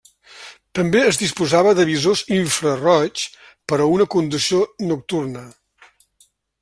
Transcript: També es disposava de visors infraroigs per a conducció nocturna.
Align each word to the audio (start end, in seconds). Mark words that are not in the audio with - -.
També 0.77 1.01
es 1.09 1.19
disposava 1.23 1.73
de 1.79 1.85
visors 1.89 2.23
infraroigs 2.37 3.27
per 3.73 3.79
a 3.87 4.09
conducció 4.17 4.63
nocturna. 4.93 5.45